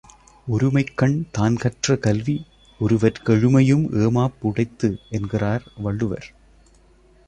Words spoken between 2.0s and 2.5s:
கல்வி